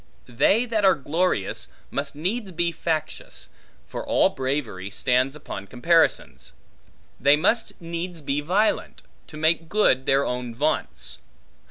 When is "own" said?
10.25-10.55